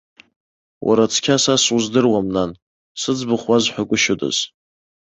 [0.87, 2.51] Уара цқьа са суздыруам, нан,
[3.01, 4.37] сыӡбахә уазҳәагәышьодаз.